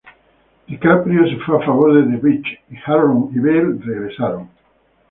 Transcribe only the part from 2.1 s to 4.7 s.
"The Beach" y Harron y Bale regresaron.